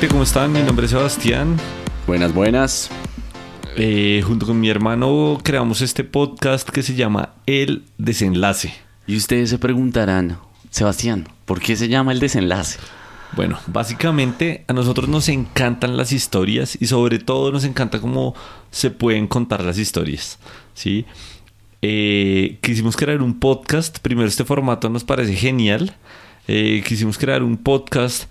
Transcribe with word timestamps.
gente? 0.00 0.14
¿Cómo 0.14 0.22
están? 0.22 0.50
Mi 0.52 0.62
nombre 0.62 0.86
es 0.86 0.92
Sebastián. 0.92 1.58
Buenas, 2.06 2.32
buenas. 2.32 2.90
Eh, 3.76 4.22
junto 4.26 4.46
con 4.46 4.58
mi 4.58 4.70
hermano 4.70 5.38
creamos 5.42 5.82
este 5.82 6.04
podcast 6.04 6.70
que 6.70 6.82
se 6.82 6.94
llama 6.94 7.34
El 7.44 7.84
Desenlace. 7.98 8.72
Y 9.06 9.16
ustedes 9.16 9.50
se 9.50 9.58
preguntarán, 9.58 10.38
Sebastián, 10.70 11.28
¿por 11.44 11.60
qué 11.60 11.76
se 11.76 11.88
llama 11.88 12.12
el 12.12 12.20
desenlace? 12.20 12.78
Bueno, 13.36 13.58
básicamente 13.66 14.64
a 14.68 14.72
nosotros 14.72 15.06
nos 15.06 15.28
encantan 15.28 15.98
las 15.98 16.12
historias 16.12 16.78
y 16.80 16.86
sobre 16.86 17.18
todo 17.18 17.52
nos 17.52 17.64
encanta 17.64 18.00
cómo 18.00 18.34
se 18.70 18.90
pueden 18.90 19.26
contar 19.26 19.62
las 19.62 19.76
historias. 19.76 20.38
¿sí? 20.72 21.04
Eh, 21.82 22.58
quisimos 22.62 22.96
crear 22.96 23.20
un 23.20 23.38
podcast. 23.38 23.98
Primero 23.98 24.28
este 24.28 24.46
formato 24.46 24.88
nos 24.88 25.04
parece 25.04 25.34
genial. 25.34 25.94
Eh, 26.48 26.82
quisimos 26.86 27.18
crear 27.18 27.42
un 27.42 27.58
podcast 27.58 28.30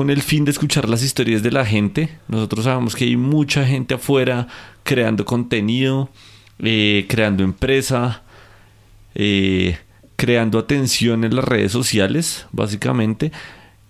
con 0.00 0.08
el 0.08 0.22
fin 0.22 0.46
de 0.46 0.50
escuchar 0.50 0.88
las 0.88 1.02
historias 1.02 1.42
de 1.42 1.50
la 1.50 1.66
gente. 1.66 2.08
Nosotros 2.26 2.64
sabemos 2.64 2.96
que 2.96 3.04
hay 3.04 3.18
mucha 3.18 3.66
gente 3.66 3.92
afuera 3.92 4.48
creando 4.82 5.26
contenido, 5.26 6.08
eh, 6.58 7.04
creando 7.06 7.44
empresa, 7.44 8.22
eh, 9.14 9.76
creando 10.16 10.58
atención 10.58 11.22
en 11.22 11.36
las 11.36 11.44
redes 11.44 11.72
sociales, 11.72 12.46
básicamente. 12.50 13.30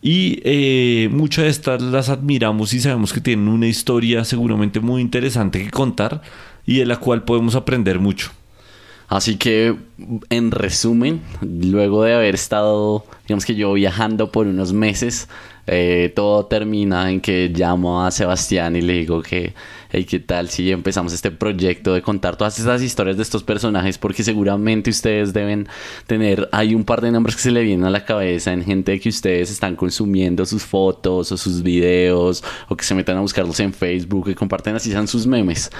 Y 0.03 0.41
eh, 0.43 1.09
muchas 1.13 1.45
de 1.45 1.51
estas 1.51 1.81
las 1.81 2.09
admiramos 2.09 2.75
y 2.75 2.81
sabemos 2.81 3.13
que 3.13 3.21
tienen 3.21 3.47
una 3.47 3.69
historia 3.69 4.25
seguramente 4.25 4.81
muy 4.81 5.03
interesante 5.03 5.63
que 5.63 5.71
contar 5.71 6.23
y 6.67 6.79
de 6.79 6.87
la 6.87 6.97
cual 6.97 7.23
podemos 7.23 7.55
aprender 7.55 8.01
mucho. 8.01 8.33
Así 9.11 9.37
que, 9.39 9.77
en 10.31 10.53
resumen, 10.53 11.21
luego 11.41 12.05
de 12.05 12.15
haber 12.15 12.37
estado, 12.37 13.05
digamos 13.27 13.45
que 13.45 13.57
yo 13.57 13.73
viajando 13.73 14.31
por 14.31 14.47
unos 14.47 14.73
meses, 14.73 15.29
eh, 15.67 16.13
todo 16.15 16.47
termina 16.47 17.11
en 17.11 17.21
que 17.21 17.51
llamo 17.53 18.05
a 18.05 18.13
Sebastián 18.13 18.77
y 18.77 18.83
le 18.83 18.93
digo 18.93 19.21
que, 19.21 19.53
hey, 19.93 20.05
¿qué 20.05 20.21
tal 20.21 20.49
si 20.49 20.71
empezamos 20.71 21.13
este 21.13 21.31
proyecto 21.31 21.95
de 21.95 22.03
contar 22.03 22.37
todas 22.37 22.59
estas 22.59 22.83
historias 22.83 23.17
de 23.17 23.23
estos 23.23 23.43
personajes? 23.43 23.99
Porque 23.99 24.23
seguramente 24.23 24.91
ustedes 24.91 25.33
deben 25.33 25.69
tener, 26.07 26.49
hay 26.53 26.75
un 26.75 26.85
par 26.85 27.01
de 27.01 27.11
nombres 27.11 27.37
que 27.37 27.43
se 27.43 27.51
le 27.51 27.63
vienen 27.63 27.87
a 27.87 27.91
la 27.91 28.05
cabeza 28.05 28.53
en 28.53 28.65
gente 28.65 28.99
que 29.01 29.09
ustedes 29.09 29.51
están 29.51 29.77
consumiendo 29.77 30.47
sus 30.47 30.63
fotos 30.63 31.33
o 31.33 31.37
sus 31.37 31.63
videos 31.63 32.43
o 32.69 32.77
que 32.77 32.85
se 32.85 32.95
metan 32.95 33.17
a 33.17 33.21
buscarlos 33.21 33.59
en 33.61 33.73
Facebook 33.73 34.29
y 34.31 34.35
comparten 34.35 34.77
así 34.77 34.91
sean 34.91 35.09
sus 35.09 35.27
memes. 35.27 35.71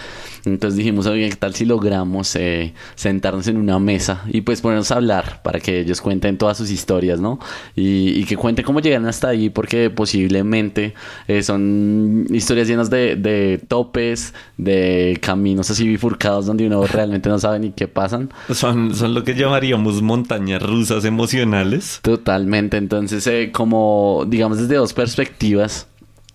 Entonces 0.45 0.77
dijimos, 0.77 1.07
oye, 1.07 1.29
¿qué 1.29 1.37
tal 1.37 1.55
si 1.55 1.65
logramos 1.65 2.35
eh, 2.37 2.73
sentarnos 2.95 3.47
en 3.49 3.57
una 3.57 3.79
mesa 3.79 4.25
y 4.29 4.41
pues 4.41 4.61
ponernos 4.61 4.91
a 4.91 4.97
hablar 4.97 5.43
para 5.43 5.61
que 5.61 5.81
ellos 5.81 6.01
cuenten 6.01 6.39
todas 6.39 6.57
sus 6.57 6.71
historias, 6.71 7.21
¿no? 7.21 7.39
Y, 7.77 8.11
y 8.19 8.25
que 8.25 8.37
cuenten 8.37 8.65
cómo 8.65 8.81
llegan 8.81 9.07
hasta 9.07 9.29
ahí, 9.29 9.51
porque 9.51 9.91
posiblemente 9.91 10.95
eh, 11.29 11.43
son 11.43 12.27
historias 12.31 12.69
llenas 12.69 12.91
de, 12.91 13.17
de, 13.17 13.61
topes, 14.01 14.35
de 14.57 15.19
caminos 15.21 15.71
así 15.71 15.87
bifurcados 15.87 16.47
donde 16.47 16.67
uno 16.67 16.87
realmente 16.87 17.29
no 17.29 17.39
sabe 17.39 17.59
ni 17.59 17.71
qué 17.71 17.89
pasan. 17.89 18.31
Son, 18.53 18.95
son 18.95 19.15
lo 19.15 19.25
que 19.25 19.35
llamaríamos 19.35 20.03
montañas 20.03 20.63
rusas 20.63 21.05
emocionales. 21.05 22.01
Totalmente, 22.03 22.77
entonces 22.77 23.27
eh, 23.27 23.51
como 23.53 24.25
digamos 24.27 24.59
desde 24.59 24.77
dos 24.77 24.93
perspectivas 24.93 25.87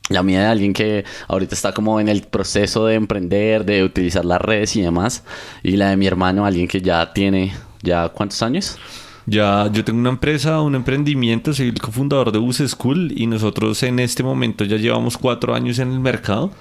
la 0.10 0.22
mía 0.22 0.42
de 0.42 0.46
alguien 0.46 0.74
que 0.74 1.04
ahorita 1.28 1.56
está 1.56 1.74
como 1.74 2.00
en 2.00 2.10
el 2.10 2.22
proceso 2.22 2.86
de 2.86 2.94
emprender, 2.94 3.66
de 3.66 3.84
utilizar 3.84 4.24
las 4.24 4.40
redes 4.40 4.76
y 4.76 4.82
demás. 4.82 5.24
Y 5.64 5.78
la 5.78 5.90
de 5.90 5.98
mi 5.98 6.06
hermano, 6.06 6.46
alguien 6.46 6.68
que 6.68 6.80
ya 6.80 7.12
tiene, 7.12 7.56
¿ya 7.82 8.10
cuántos 8.10 8.44
años? 8.44 8.78
Ya, 9.26 9.68
yo 9.74 9.84
tengo 9.84 10.00
una 10.00 10.12
empresa, 10.12 10.62
un 10.62 10.76
emprendimiento, 10.76 11.56
soy 11.56 11.70
el 11.70 11.82
cofundador 11.82 12.32
de 12.32 12.38
Bus 12.38 12.58
School 12.58 13.14
y 13.16 13.26
nosotros 13.26 13.82
en 13.82 13.98
este 13.98 14.22
momento 14.22 14.64
ya 14.64 14.78
llevamos 14.78 15.18
cuatro 15.18 15.56
años 15.56 15.80
en 15.80 15.92
el 15.92 16.00
mercado. 16.00 16.52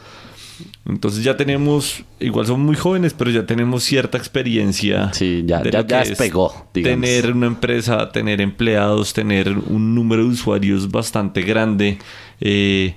Entonces 0.87 1.25
ya 1.25 1.37
tenemos, 1.37 2.05
igual 2.21 2.47
somos 2.47 2.67
muy 2.67 2.77
jóvenes, 2.77 3.15
pero 3.15 3.31
ya 3.31 3.47
tenemos 3.47 3.83
cierta 3.85 4.19
experiencia. 4.19 5.13
Sí, 5.13 5.43
ya, 5.47 5.61
de 5.61 5.71
ya, 5.71 5.87
ya 5.87 6.01
despegó. 6.01 6.69
Digamos. 6.73 7.01
Tener 7.01 7.33
una 7.33 7.47
empresa, 7.47 8.11
tener 8.13 8.41
empleados, 8.41 9.13
tener 9.13 9.51
un 9.51 9.95
número 9.95 10.23
de 10.23 10.29
usuarios 10.31 10.91
bastante 10.91 11.43
grande. 11.43 11.99
Eh, 12.41 12.95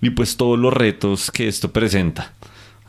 y 0.00 0.10
pues 0.10 0.36
todos 0.36 0.58
los 0.58 0.72
retos 0.72 1.30
que 1.30 1.48
esto 1.48 1.72
presenta. 1.72 2.34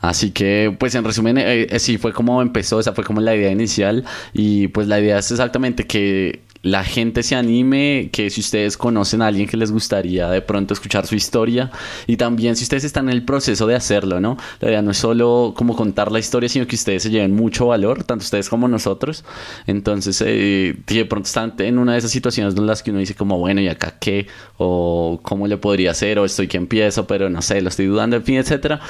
Así 0.00 0.30
que, 0.30 0.74
pues 0.78 0.94
en 0.94 1.04
resumen, 1.04 1.36
eh, 1.36 1.66
eh, 1.68 1.78
sí 1.78 1.98
fue 1.98 2.12
como 2.12 2.40
empezó, 2.40 2.80
esa 2.80 2.94
fue 2.94 3.04
como 3.04 3.20
la 3.20 3.36
idea 3.36 3.50
inicial 3.50 4.04
y 4.32 4.68
pues 4.68 4.86
la 4.86 4.98
idea 4.98 5.18
es 5.18 5.30
exactamente 5.30 5.86
que 5.86 6.40
la 6.62 6.84
gente 6.84 7.22
se 7.22 7.36
anime, 7.36 8.10
que 8.12 8.28
si 8.28 8.40
ustedes 8.40 8.76
conocen 8.76 9.22
a 9.22 9.28
alguien 9.28 9.48
que 9.48 9.56
les 9.56 9.72
gustaría 9.72 10.28
de 10.28 10.42
pronto 10.42 10.74
escuchar 10.74 11.06
su 11.06 11.14
historia 11.14 11.70
y 12.06 12.16
también 12.16 12.54
si 12.56 12.64
ustedes 12.64 12.84
están 12.84 13.08
en 13.08 13.14
el 13.14 13.24
proceso 13.24 13.66
de 13.66 13.74
hacerlo, 13.74 14.20
¿no? 14.20 14.36
La 14.60 14.82
no 14.82 14.90
es 14.90 14.98
solo 14.98 15.54
como 15.56 15.74
contar 15.74 16.12
la 16.12 16.18
historia, 16.18 16.48
sino 16.48 16.66
que 16.66 16.76
ustedes 16.76 17.02
se 17.02 17.10
lleven 17.10 17.34
mucho 17.34 17.66
valor, 17.66 18.04
tanto 18.04 18.24
ustedes 18.24 18.48
como 18.48 18.68
nosotros. 18.68 19.24
Entonces, 19.66 20.22
eh, 20.26 20.76
de 20.86 21.04
pronto 21.06 21.26
están 21.26 21.54
en 21.58 21.78
una 21.78 21.92
de 21.92 21.98
esas 21.98 22.10
situaciones 22.10 22.54
en 22.56 22.66
las 22.66 22.82
que 22.82 22.90
uno 22.90 23.00
dice 23.00 23.14
como, 23.14 23.38
bueno, 23.38 23.60
¿y 23.60 23.68
acá 23.68 23.96
qué? 23.98 24.26
O 24.58 25.18
cómo 25.22 25.46
le 25.46 25.56
podría 25.56 25.92
hacer, 25.92 26.18
o 26.18 26.24
estoy 26.24 26.48
que 26.48 26.58
empiezo, 26.58 27.06
pero 27.06 27.30
no 27.30 27.42
sé, 27.42 27.60
lo 27.62 27.68
estoy 27.68 27.86
dudando, 27.86 28.16
en 28.16 28.24
fin, 28.24 28.36
etcétera 28.36 28.80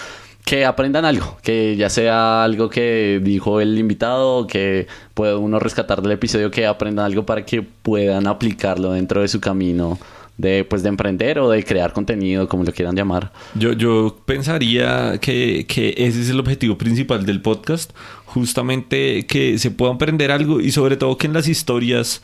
que 0.51 0.65
aprendan 0.65 1.05
algo, 1.05 1.39
que 1.45 1.77
ya 1.77 1.89
sea 1.89 2.43
algo 2.43 2.69
que 2.69 3.21
dijo 3.23 3.61
el 3.61 3.79
invitado, 3.79 4.49
que 4.49 4.89
pueda 5.15 5.37
uno 5.37 5.61
rescatar 5.61 6.03
del 6.03 6.11
episodio, 6.11 6.51
que 6.51 6.67
aprendan 6.67 7.07
algo 7.07 7.25
para 7.25 7.45
que 7.45 7.63
puedan 7.63 8.27
aplicarlo 8.27 8.91
dentro 8.91 9.21
de 9.21 9.29
su 9.29 9.39
camino 9.39 9.97
de, 10.39 10.65
pues, 10.65 10.83
de 10.83 10.89
emprender 10.89 11.39
o 11.39 11.51
de 11.51 11.63
crear 11.63 11.93
contenido, 11.93 12.49
como 12.49 12.65
lo 12.65 12.73
quieran 12.73 12.97
llamar. 12.97 13.31
Yo, 13.55 13.75
yo 13.75 14.19
pensaría 14.27 15.19
que, 15.21 15.67
que 15.69 15.95
ese 15.97 16.21
es 16.21 16.31
el 16.31 16.41
objetivo 16.41 16.77
principal 16.77 17.25
del 17.25 17.41
podcast, 17.41 17.93
justamente 18.27 19.27
que 19.27 19.57
se 19.57 19.71
pueda 19.71 19.93
aprender 19.93 20.33
algo 20.33 20.61
y 20.61 20.73
sobre 20.73 20.97
todo 20.97 21.17
que 21.17 21.29
en 21.29 21.33
las 21.33 21.47
historias 21.47 22.23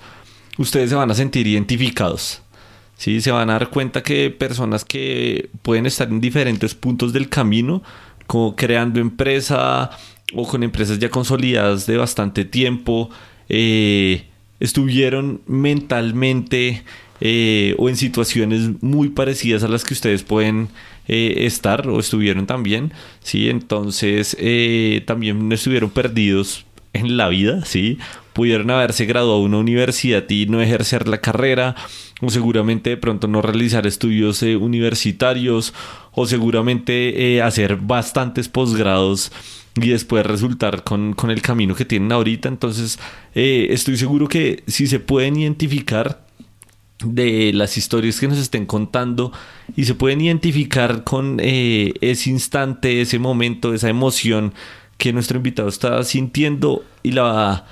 ustedes 0.59 0.91
se 0.91 0.97
van 0.97 1.13
a 1.13 1.15
sentir 1.15 1.47
identificados. 1.47 2.43
Sí, 2.97 3.21
se 3.21 3.31
van 3.31 3.51
a 3.51 3.53
dar 3.53 3.69
cuenta 3.69 4.03
que 4.03 4.31
personas 4.31 4.85
que 4.85 5.51
pueden 5.63 5.87
estar 5.87 6.09
en 6.09 6.21
diferentes 6.21 6.75
puntos 6.75 7.13
del 7.13 7.29
camino, 7.29 7.83
como 8.27 8.57
creando 8.57 9.01
empresa 9.01 9.91
o 10.35 10.47
con 10.47 10.63
empresas 10.63 10.99
ya 10.99 11.09
consolidadas 11.09 11.87
de 11.87 11.97
bastante 11.97 12.45
tiempo, 12.45 13.11
eh, 13.49 14.25
estuvieron 14.61 15.41
mentalmente 15.47 16.83
eh, 17.21 17.75
o 17.79 17.89
en 17.89 17.97
situaciones 17.97 18.83
muy 18.83 19.11
parecidas 19.11 19.63
a 19.63 19.69
las 19.69 19.85
que 19.85 19.95
ustedes 19.95 20.23
pueden 20.23 20.69
eh, 21.09 21.47
estar 21.47 21.89
o 21.89 22.01
estuvieron 22.01 22.47
también, 22.47 22.93
¿sí? 23.23 23.49
Entonces 23.49 24.37
también 25.07 25.51
estuvieron 25.53 25.91
perdidos 25.91 26.67
en 26.93 27.17
la 27.17 27.29
vida, 27.29 27.65
¿sí? 27.65 27.99
Pudieron 28.37 28.71
haberse 28.71 29.07
graduado 29.07 29.39
de 29.39 29.47
una 29.47 29.57
universidad 29.57 30.29
y 30.29 30.45
no 30.45 30.61
ejercer 30.61 31.09
la 31.09 31.23
carrera, 31.23 31.75
o 32.21 32.29
seguramente 32.29 32.91
de 32.91 32.99
pronto 32.99 33.29
no 33.29 33.41
realizar 33.41 33.87
estudios 33.87 34.43
eh, 34.43 34.57
universitarios, 34.57 35.73
o 36.13 36.27
seguramente 36.27 37.37
eh, 37.37 37.41
hacer 37.41 37.77
bastantes 37.77 38.51
posgrados 38.51 39.33
y 39.77 39.89
después 39.89 40.27
resultar 40.27 40.85
con, 40.85 41.15
con, 41.15 41.31
el 41.31 41.41
camino 41.41 41.75
que 41.75 41.87
tienen 41.87 42.13
ahorita. 42.13 42.51
Entonces, 42.51 42.99
eh, 43.35 43.69
estoy 43.71 43.97
seguro 43.97 44.29
que 44.29 44.63
si 44.67 44.87
se 44.87 45.01
pueden 45.01 45.37
identificar 45.39 46.27
de 47.03 47.55
las 47.55 47.79
historias 47.79 48.21
que 48.21 48.29
nos 48.29 48.37
estén 48.37 48.67
contando 48.67 49.33
y 49.77 49.87
se 49.87 49.95
pueden 49.95 50.21
identificar 50.21 51.05
con 51.05 51.39
ese 51.41 52.29
instante, 52.29 53.01
ese 53.01 53.19
momento, 53.19 53.73
esa 53.73 53.89
emoción 53.89 54.53
que 54.99 55.15
nuestro 55.15 55.39
invitado 55.39 55.71
está 55.71 56.05
sintiendo 56.05 56.85
y 57.03 57.13
la 57.13 57.65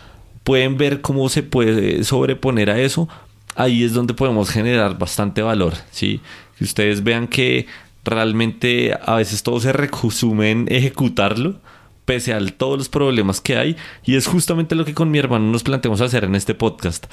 pueden 0.45 0.77
ver 0.77 1.01
cómo 1.01 1.29
se 1.29 1.43
puede 1.43 2.05
sobreponer 2.05 2.71
a 2.71 2.79
eso, 2.79 3.09
ahí 3.57 3.83
es 3.83 3.93
donde 3.95 4.15
podemos 4.15 4.51
generar 4.51 4.99
bastante 4.99 5.43
valor, 5.43 5.75
¿sí? 5.91 6.21
Que 6.59 6.65
ustedes 6.65 7.03
vean 7.03 7.27
que 7.27 7.67
realmente 8.05 8.97
a 9.03 9.17
veces 9.17 9.43
todo 9.43 9.59
se 9.61 9.73
resume 9.73 10.51
en 10.51 10.67
ejecutarlo, 10.71 11.57
pese 12.05 12.35
a 12.35 12.47
todos 12.47 12.79
los 12.79 12.89
problemas 12.89 13.41
que 13.41 13.57
hay, 13.57 13.77
y 14.05 14.17
es 14.17 14.27
justamente 14.27 14.75
lo 14.75 14.85
que 14.85 14.95
con 14.95 15.11
mi 15.11 15.19
hermano 15.19 15.51
nos 15.51 15.63
planteamos 15.63 16.01
hacer 16.01 16.25
en 16.25 16.35
este 16.35 16.55
podcast. 16.55 17.07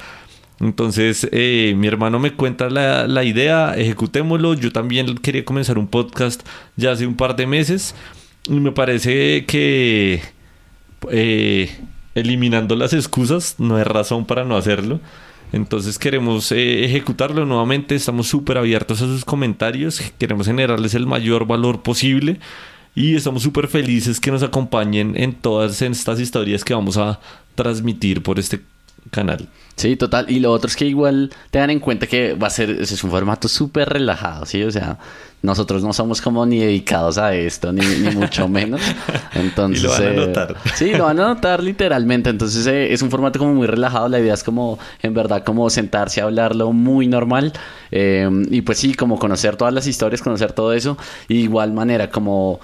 Entonces, 0.60 1.26
eh, 1.32 1.74
mi 1.76 1.88
hermano 1.88 2.20
me 2.20 2.34
cuenta 2.34 2.70
la, 2.70 3.08
la 3.08 3.24
idea, 3.24 3.74
ejecutémoslo. 3.76 4.54
Yo 4.54 4.70
también 4.70 5.16
quería 5.16 5.44
comenzar 5.44 5.76
un 5.76 5.88
podcast 5.88 6.46
ya 6.76 6.92
hace 6.92 7.04
un 7.04 7.16
par 7.16 7.34
de 7.34 7.48
meses. 7.48 7.96
Y 8.44 8.60
me 8.60 8.70
parece 8.70 9.44
que 9.46 10.22
eh, 11.10 11.70
eliminando 12.14 12.76
las 12.76 12.92
excusas 12.92 13.56
no 13.58 13.76
hay 13.76 13.84
razón 13.84 14.24
para 14.24 14.44
no 14.44 14.56
hacerlo. 14.56 15.00
Entonces 15.52 15.98
queremos 15.98 16.50
eh, 16.52 16.84
ejecutarlo 16.84 17.44
nuevamente. 17.44 17.94
Estamos 17.94 18.26
súper 18.26 18.58
abiertos 18.58 19.02
a 19.02 19.06
sus 19.06 19.24
comentarios. 19.24 20.00
Queremos 20.18 20.46
generarles 20.46 20.94
el 20.94 21.06
mayor 21.06 21.46
valor 21.46 21.82
posible. 21.82 22.40
Y 22.94 23.14
estamos 23.14 23.42
súper 23.42 23.68
felices 23.68 24.20
que 24.20 24.30
nos 24.30 24.42
acompañen 24.42 25.14
en 25.16 25.34
todas 25.34 25.80
estas 25.80 26.20
historias 26.20 26.64
que 26.64 26.74
vamos 26.74 26.96
a 26.98 27.20
transmitir 27.54 28.22
por 28.22 28.38
este 28.38 28.60
canal. 29.10 29.48
Sí, 29.76 29.96
total. 29.96 30.30
Y 30.30 30.40
lo 30.40 30.52
otro 30.52 30.68
es 30.68 30.76
que 30.76 30.84
igual 30.84 31.30
tengan 31.50 31.70
en 31.70 31.80
cuenta 31.80 32.06
que 32.06 32.34
va 32.34 32.46
a 32.46 32.50
ser, 32.50 32.70
es 32.70 33.02
un 33.04 33.10
formato 33.10 33.48
súper 33.48 33.88
relajado, 33.88 34.44
¿sí? 34.46 34.62
O 34.62 34.70
sea, 34.70 34.98
nosotros 35.40 35.82
no 35.82 35.92
somos 35.92 36.20
como 36.20 36.46
ni 36.46 36.60
dedicados 36.60 37.18
a 37.18 37.34
esto, 37.34 37.72
ni, 37.72 37.84
ni 37.84 38.14
mucho 38.14 38.48
menos. 38.48 38.80
Entonces, 39.34 39.82
Y 39.82 39.86
lo 39.86 39.90
van 39.90 40.02
a 40.02 40.10
eh, 40.12 40.26
notar. 40.26 40.56
sí, 40.74 40.92
lo 40.92 41.04
van 41.04 41.20
a 41.20 41.28
notar 41.28 41.62
literalmente. 41.62 42.30
Entonces, 42.30 42.66
eh, 42.66 42.92
es 42.92 43.02
un 43.02 43.10
formato 43.10 43.38
como 43.38 43.54
muy 43.54 43.66
relajado. 43.66 44.08
La 44.08 44.20
idea 44.20 44.34
es 44.34 44.44
como, 44.44 44.78
en 45.02 45.14
verdad, 45.14 45.42
como 45.42 45.68
sentarse 45.68 46.20
a 46.20 46.24
hablarlo 46.24 46.72
muy 46.72 47.08
normal. 47.08 47.52
Eh, 47.90 48.28
y 48.50 48.62
pues 48.62 48.78
sí, 48.78 48.94
como 48.94 49.18
conocer 49.18 49.56
todas 49.56 49.74
las 49.74 49.86
historias, 49.86 50.22
conocer 50.22 50.52
todo 50.52 50.72
eso. 50.74 50.96
Y 51.28 51.38
igual 51.38 51.72
manera, 51.72 52.10
como 52.10 52.60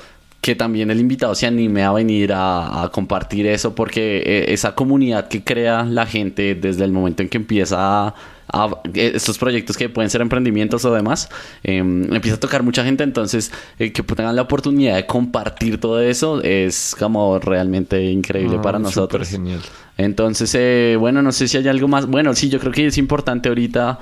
que 0.49 0.55
también 0.57 0.91
el 0.91 0.99
invitado 0.99 1.35
se 1.35 1.47
anime 1.47 1.83
a 1.85 1.93
venir 1.93 2.33
a, 2.33 2.83
a 2.85 2.89
compartir 2.89 3.47
eso 3.47 3.75
porque 3.75 4.23
eh, 4.25 4.45
esa 4.55 4.75
comunidad 4.75 5.29
que 5.29 5.45
crea 5.45 5.85
la 5.85 6.07
gente 6.07 6.55
desde 6.55 6.85
el 6.87 6.91
momento 6.93 7.23
en 7.23 7.29
que 7.29 7.37
empieza 7.37 7.77
a, 7.79 8.15
a- 8.51 8.71
eh, 8.95 9.13
estos 9.15 9.37
proyectos 9.37 9.77
que 9.77 9.91
pueden 9.91 10.09
ser 10.09 10.23
emprendimientos 10.23 10.87
o 10.87 10.95
demás 10.95 11.29
eh, 11.65 11.77
empieza 11.77 12.37
a 12.37 12.41
tocar 12.41 12.63
mucha 12.63 12.83
gente 12.83 13.05
entonces 13.05 13.53
eh, 13.79 13.93
que 13.93 14.03
tengan 14.03 14.35
la 14.37 14.41
oportunidad 14.41 14.97
de 14.97 15.05
compartir 15.05 15.79
todo 15.79 16.01
eso 16.01 16.41
es 16.43 16.97
como 16.99 17.39
realmente 17.39 18.03
increíble 18.11 18.57
Ah, 18.59 18.63
para 18.63 18.79
nosotros 18.79 19.29
genial. 19.29 19.61
entonces, 19.99 20.97
bueno, 20.99 21.21
no 21.21 21.31
sé 21.33 21.47
si 21.47 21.59
hay 21.59 21.69
algo 21.69 21.89
más. 21.89 22.07
Bueno, 22.07 22.33
sí, 22.35 22.49
yo 22.49 22.59
creo 22.59 22.73
que 22.73 22.87
es 22.87 22.97
importante 22.97 23.51
ahorita 23.51 23.99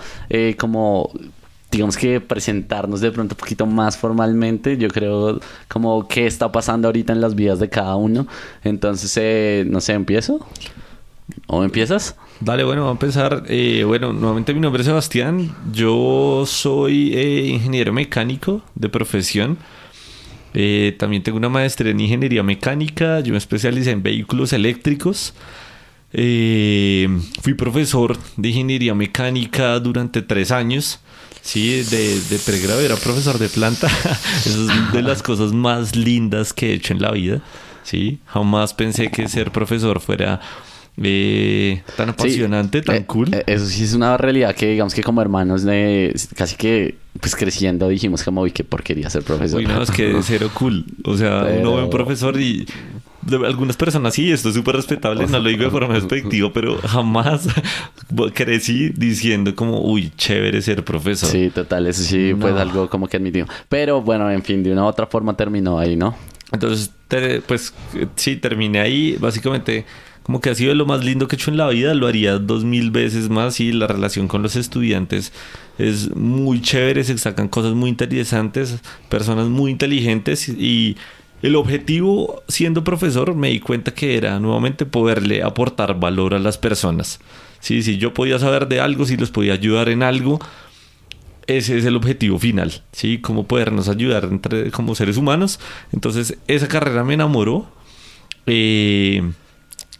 como, 0.59 1.11
digamos 1.71 1.97
que 1.97 2.21
presentarnos 2.21 3.01
de 3.01 3.11
pronto 3.11 3.35
un 3.35 3.39
poquito 3.39 3.67
más 3.67 3.97
formalmente. 3.97 4.77
Yo 4.77 4.89
creo 4.89 5.41
como 5.69 6.09
qué 6.09 6.27
está 6.27 6.53
pasando 6.53 6.89
ahorita 6.89 7.13
en 7.13 7.21
las 7.21 7.35
vidas 7.35 7.59
de 7.59 7.69
cada 7.69 7.97
uno. 7.97 8.27
Entonces, 8.65 9.17
eh, 9.17 9.65
no 9.69 9.81
sé, 9.81 9.93
¿empiezo? 9.95 10.47
¿O 11.49 11.65
empiezas? 11.65 12.17
Dale, 12.41 12.65
bueno, 12.65 12.83
vamos 12.83 13.03
a 13.03 13.05
empezar. 13.05 13.45
Eh, 13.49 13.85
bueno, 13.85 14.13
nuevamente 14.13 14.55
mi 14.55 14.61
nombre 14.61 14.83
es 14.83 14.87
Sebastián. 14.87 15.55
Yo 15.73 16.45
soy 16.47 17.15
eh, 17.15 17.47
ingeniero 17.47 17.93
mecánico 17.93 18.63
de 18.75 18.89
profesión. 18.89 19.59
Eh, 20.59 20.95
también 20.99 21.23
tengo 21.23 21.39
una 21.39 21.49
maestría 21.49 21.91
en 21.91 22.01
ingeniería 22.01 22.43
mecánica. 22.43 23.21
Yo 23.21 23.33
me 23.33 23.39
especialicé 23.39 23.91
en 23.91 24.03
vehículos 24.03 24.53
eléctricos. 24.53 25.35
Eh, 26.13 27.09
fui 27.43 27.55
profesor 27.55 28.17
de 28.37 28.49
ingeniería 28.49 28.95
mecánica 28.95 29.79
durante 29.81 30.23
tres 30.23 30.51
años. 30.51 31.01
Sí, 31.47 31.83
de, 31.85 32.21
de 32.29 32.39
pregrado 32.45 32.81
era 32.81 32.97
profesor 32.97 33.39
de 33.39 33.49
planta. 33.49 33.87
Eso 34.45 34.71
es 34.71 34.93
de 34.93 35.01
las 35.03 35.23
cosas 35.23 35.53
más 35.53 35.95
lindas 35.95 36.53
que 36.53 36.71
he 36.71 36.75
hecho 36.75 36.93
en 36.93 37.01
la 37.01 37.13
vida. 37.13 37.41
Sí, 37.85 38.19
jamás 38.27 38.75
pensé 38.75 39.11
que 39.13 39.29
ser 39.29 39.53
profesor 39.53 40.01
fuera 40.01 40.41
eh, 41.01 41.83
tan 41.97 42.09
apasionante, 42.09 42.83
tan 42.83 42.97
Eh, 42.97 43.05
cool. 43.07 43.33
eh, 43.33 43.45
eso 43.47 43.67
sí 43.67 43.85
es 43.85 43.93
una 43.95 44.17
realidad 44.17 44.57
que 44.57 44.71
digamos 44.73 44.93
que 44.93 45.03
como 45.05 45.23
hermanos 45.23 45.63
de 45.63 46.13
casi 46.35 46.57
que 46.57 46.97
pues 47.21 47.37
creciendo 47.37 47.89
dijimos 47.89 48.25
como 48.25 48.41
uy 48.43 48.51
qué 48.51 48.65
porquería 48.65 49.09
ser 49.09 49.23
profesor. 49.23 49.61
Uy, 49.61 49.67
no, 49.67 49.81
es 49.83 49.91
que 49.93 50.17
cero 50.23 50.51
cool. 50.55 50.85
O 51.05 51.17
sea, 51.17 51.43
Pero- 51.45 51.61
uno 51.61 51.77
ve 51.77 51.83
un 51.85 51.91
profesor 51.91 52.41
y 52.41 52.67
algunas 53.47 53.77
personas 53.77 54.15
sí, 54.15 54.31
esto 54.31 54.51
es 54.51 54.55
súper 54.55 54.77
respetable, 54.77 55.27
no 55.27 55.39
lo 55.39 55.49
digo 55.49 55.65
de 55.65 55.71
forma 55.71 55.95
despectiva, 55.95 56.53
pero 56.53 56.79
jamás 56.79 57.49
crecí 58.35 58.91
diciendo 58.91 59.55
como, 59.55 59.81
uy, 59.81 60.13
chévere 60.17 60.63
ser 60.63 60.85
profesor. 60.85 61.29
Sí, 61.29 61.51
total, 61.51 61.87
eso 61.87 62.03
sí, 62.03 62.35
pues 62.39 62.55
algo 62.55 62.89
como 62.89 63.09
que 63.09 63.17
admitimos. 63.17 63.51
Pero 63.69 64.03
bueno, 64.03 64.31
en 64.31 64.43
fin, 64.43 64.63
de 64.63 64.73
una 64.73 64.85
u 64.85 64.87
otra 64.87 65.07
forma 65.07 65.37
terminó 65.37 65.79
ahí, 65.79 65.97
¿no? 65.97 66.15
Entonces, 66.53 66.93
pues 67.47 67.75
sí, 68.15 68.37
terminé 68.37 68.81
ahí. 68.81 69.17
Básicamente, 69.19 69.85
como 70.23 70.41
que 70.41 70.51
ha 70.51 70.55
sido 70.55 70.75
lo 70.75 70.87
más 70.87 71.05
lindo 71.05 71.29
que 71.29 71.37
he 71.37 71.39
hecho 71.39 71.51
en 71.51 71.57
la 71.57 71.69
vida. 71.69 71.95
Lo 71.95 72.07
haría 72.07 72.39
dos 72.39 72.65
mil 72.65 72.91
veces 72.91 73.29
más. 73.29 73.61
Y 73.61 73.73
la 73.73 73.87
relación 73.87 74.29
con 74.29 74.43
los 74.43 74.57
estudiantes 74.57 75.33
es 75.79 76.15
muy 76.15 76.61
chévere. 76.61 77.05
Se 77.05 77.19
sacan 77.19 77.49
cosas 77.49 77.75
muy 77.75 77.91
interesantes, 77.91 78.79
personas 79.09 79.49
muy 79.49 79.71
inteligentes. 79.71 80.49
Y 80.49 80.97
el 81.43 81.57
objetivo, 81.57 82.43
siendo 82.49 82.83
profesor, 82.85 83.35
me 83.35 83.51
di 83.51 83.61
cuenta 83.61 83.93
que 83.93 84.17
era 84.17 84.39
nuevamente 84.41 84.87
poderle 84.87 85.43
aportar 85.43 85.99
valor 85.99 86.35
a 86.35 86.39
las 86.39 86.59
personas. 86.59 87.21
Sí, 87.61 87.83
si 87.83 87.99
yo 87.99 88.15
podía 88.15 88.39
saber 88.39 88.69
de 88.69 88.81
algo, 88.81 89.05
si 89.05 89.17
los 89.17 89.31
podía 89.31 89.55
ayudar 89.55 89.89
en 89.89 90.03
algo, 90.03 90.39
ese 91.47 91.79
es 91.79 91.85
el 91.85 91.97
objetivo 91.97 92.39
final, 92.39 92.83
¿sí? 92.93 93.19
Cómo 93.19 93.47
podernos 93.47 93.89
ayudar 93.89 94.25
entre, 94.25 94.71
como 94.71 94.95
seres 94.95 95.17
humanos. 95.17 95.61
Entonces, 95.93 96.39
esa 96.49 96.69
carrera 96.69 97.05
me 97.05 97.15
enamoró. 97.15 97.69
Eh, 98.47 99.23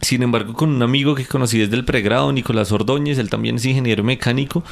sin 0.01 0.23
embargo, 0.23 0.53
con 0.53 0.69
un 0.69 0.81
amigo 0.81 1.15
que 1.15 1.25
conocí 1.25 1.57
desde 1.57 1.75
el 1.75 1.85
pregrado, 1.85 2.31
Nicolás 2.31 2.71
Ordóñez, 2.71 3.17
él 3.17 3.29
también 3.29 3.55
es 3.55 3.65
ingeniero 3.65 4.03
mecánico. 4.03 4.63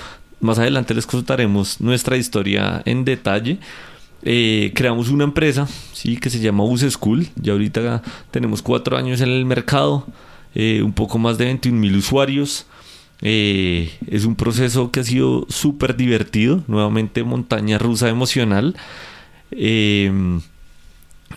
Más 0.42 0.60
adelante 0.60 0.94
les 0.94 1.08
contaremos 1.08 1.80
nuestra 1.80 2.18
historia 2.18 2.82
en 2.86 3.06
detalle. 3.06 3.60
Eh, 4.28 4.72
creamos 4.74 5.10
una 5.10 5.24
empresa, 5.24 5.68
sí, 5.94 6.18
que 6.18 6.32
se 6.32 6.40
llama 6.40 6.64
Bus 6.64 6.82
School. 6.82 7.28
Ya 7.36 7.54
ahorita 7.54 8.02
tenemos 8.32 8.64
cuatro 8.64 8.98
años 8.98 9.22
en 9.22 9.30
el 9.30 9.46
mercado, 9.46 10.08
eh, 10.56 10.82
un 10.84 10.94
poco 10.94 11.20
más 11.20 11.38
de 11.38 11.46
21 11.46 11.80
mil 11.80 11.96
usuarios. 11.96 12.66
Eh, 13.22 13.92
es 14.08 14.26
un 14.26 14.36
proceso 14.36 14.92
que 14.92 15.02
ha 15.02 15.04
sido 15.04 15.46
súper 15.48 15.96
divertido, 15.96 16.64
nuevamente 16.68 17.24
montaña 17.24 17.78
rusa 17.78 18.10
emocional. 18.10 18.76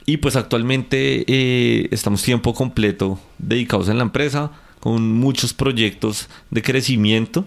Y 0.06 0.16
pues 0.16 0.36
actualmente 0.36 1.94
estamos 1.94 2.22
tiempo 2.22 2.54
completo 2.54 3.20
dedicados 3.36 3.90
en 3.90 3.98
la 3.98 4.04
empresa, 4.04 4.50
con 4.80 5.12
muchos 5.12 5.52
proyectos 5.52 6.28
de 6.50 6.62
crecimiento 6.62 7.44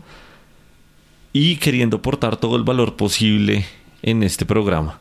y 1.34 1.56
queriendo 1.56 1.98
aportar 1.98 2.38
todo 2.38 2.56
el 2.58 2.64
valor 2.64 2.96
posible 2.96 3.66
en 4.04 4.22
este 4.22 4.46
programa. 4.46 5.00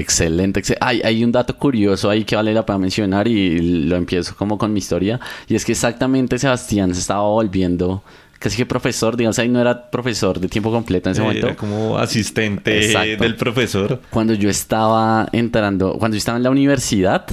Excelente. 0.00 0.60
excel- 0.62 0.78
Hay, 0.80 1.00
hay 1.02 1.22
un 1.24 1.32
dato 1.32 1.56
curioso 1.56 2.08
ahí 2.10 2.24
que 2.24 2.36
vale 2.36 2.52
la 2.54 2.64
pena 2.66 2.78
mencionar 2.78 3.28
y 3.28 3.84
lo 3.86 3.96
empiezo 3.96 4.34
como 4.36 4.56
con 4.58 4.72
mi 4.72 4.78
historia. 4.78 5.20
Y 5.48 5.54
es 5.54 5.64
que 5.64 5.72
exactamente 5.72 6.38
Sebastián 6.38 6.94
se 6.94 7.00
estaba 7.00 7.22
volviendo 7.22 8.02
casi 8.38 8.56
que 8.56 8.64
profesor, 8.64 9.16
digamos, 9.18 9.38
ahí 9.38 9.48
no 9.50 9.60
era 9.60 9.90
profesor 9.90 10.40
de 10.40 10.48
tiempo 10.48 10.70
completo 10.70 11.08
en 11.08 11.12
ese 11.12 11.20
Eh, 11.20 11.24
momento. 11.24 11.46
Era 11.48 11.56
como 11.56 11.98
asistente 11.98 12.86
Exacto. 12.86 13.22
del 13.22 13.36
profesor. 13.36 14.00
Cuando 14.10 14.32
yo 14.32 14.48
estaba 14.48 15.28
entrando, 15.32 15.94
cuando 15.98 16.14
yo 16.14 16.18
estaba 16.18 16.38
en 16.38 16.44
la 16.44 16.50
universidad, 16.50 17.26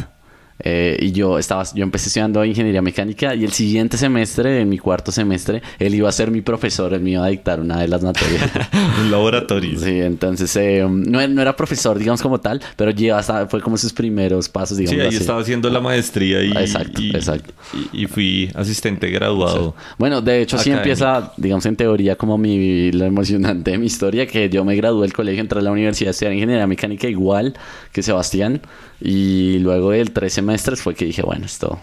eh, 0.60 0.98
y 1.00 1.12
yo 1.12 1.38
estaba, 1.38 1.64
yo 1.76 1.84
empecé 1.84 2.08
estudiando 2.08 2.44
ingeniería 2.44 2.82
mecánica 2.82 3.36
y 3.36 3.44
el 3.44 3.52
siguiente 3.52 3.98
semestre, 3.98 4.62
en 4.62 4.70
mi 4.70 4.78
cuarto 4.78 5.12
semestre, 5.12 5.62
él 5.80 5.94
iba 5.96 6.10
a 6.10 6.12
ser 6.12 6.32
mi 6.32 6.42
profesor, 6.42 6.94
él 6.94 7.02
me 7.02 7.12
iba 7.12 7.26
a 7.26 7.28
dictar 7.28 7.60
una 7.60 7.80
de 7.80 7.88
las 7.88 8.02
materias. 8.02 8.50
Un 9.02 9.12
laboratorio. 9.12 9.80
Sí, 9.80 10.00
entonces 10.02 10.56
eh, 10.56 10.86
no, 10.90 11.26
no 11.28 11.42
era 11.42 11.56
profesor, 11.56 12.00
digamos 12.00 12.22
como 12.22 12.40
tal, 12.40 12.62
pero 12.76 12.92
lleva 12.92 13.20
hasta- 13.20 13.48
fue 13.48 13.62
como 13.62 13.78
sus 13.78 13.94
primeros 13.94 14.50
pasos, 14.50 14.78
digamos 14.78 14.96
Sí, 14.96 15.02
ahí 15.02 15.08
así. 15.10 15.18
estaba 15.18 15.42
haciendo 15.42 15.70
la 15.70 15.80
maestría 15.80 16.44
y, 16.44 16.52
Exacto, 16.52 17.02
y- 17.02 17.10
exacto. 17.12 17.54
y- 17.94 18.04
y 18.04 18.08
fui 18.08 18.52
asistente 18.56 19.10
graduado. 19.10 19.76
Bueno, 19.98 20.22
de 20.22 20.42
hecho 20.42 20.58
sí 20.58 20.72
Académico. 20.72 20.80
empieza, 21.06 21.34
digamos 21.38 21.66
en 21.68 21.76
teoría, 21.76 22.16
como 22.16 22.38
mi, 22.38 22.92
lo 22.92 23.06
emocionante 23.06 23.72
de 23.72 23.78
mi 23.78 23.86
historia, 23.86 24.26
que 24.26 24.50
yo 24.50 24.66
me 24.66 24.76
gradué 24.76 25.04
del 25.04 25.14
colegio, 25.14 25.42
entré 25.42 25.60
a 25.60 25.62
la 25.62 25.72
universidad 25.72 26.12
estudiar 26.12 26.34
ingeniería 26.34 26.66
mecánica 26.68 27.08
igual 27.08 27.54
que 27.92 28.02
Sebastián, 28.02 28.62
y 29.00 29.60
luego 29.60 29.92
de 29.92 30.06
tres 30.06 30.34
semestres 30.34 30.82
fue 30.82 30.96
que 30.96 31.06
dije, 31.06 31.22
bueno, 31.22 31.46
esto... 31.46 31.80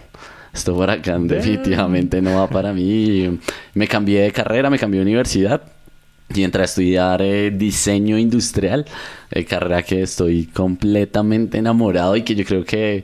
Esto 0.53 0.73
por 0.73 0.89
acá 0.89 1.17
definitivamente 1.19 2.21
no 2.21 2.37
va 2.37 2.47
para 2.47 2.71
mí. 2.71 3.39
Me 3.73 3.89
cambié 3.89 4.21
de 4.21 4.31
carrera, 4.31 4.69
me 4.69 4.79
cambié 4.79 4.99
de 4.99 5.05
universidad 5.05 5.61
y 6.33 6.43
entré 6.43 6.61
a 6.61 6.65
estudiar 6.65 7.21
eh, 7.21 7.51
diseño 7.51 8.17
industrial, 8.17 8.85
eh, 9.31 9.45
carrera 9.45 9.83
que 9.83 10.01
estoy 10.01 10.45
completamente 10.45 11.57
enamorado 11.57 12.15
y 12.15 12.23
que 12.23 12.35
yo 12.35 12.45
creo 12.45 12.63
que 12.63 13.03